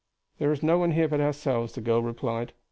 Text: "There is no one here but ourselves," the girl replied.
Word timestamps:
"There 0.39 0.51
is 0.51 0.63
no 0.63 0.79
one 0.79 0.93
here 0.93 1.07
but 1.07 1.21
ourselves," 1.21 1.73
the 1.73 1.81
girl 1.81 2.01
replied. 2.01 2.53